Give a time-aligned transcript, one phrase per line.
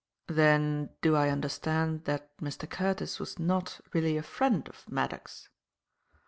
[0.29, 2.67] "Then do I understand that Mr.
[2.67, 5.47] Curtis was not really a friend of Maddock's?"